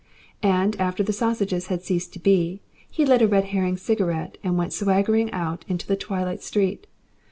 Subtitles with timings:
[0.41, 2.59] And after the sausages had ceased to be,
[2.89, 6.87] he lit a Red Herring cigarette and went swaggering out into the twilight street.